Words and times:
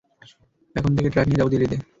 ঐখান 0.75 0.91
থেকে 0.97 1.09
ট্রাক 1.09 1.25
নিয়ে 1.27 1.39
যাব 1.39 1.47
দিল্লিতে। 1.49 1.77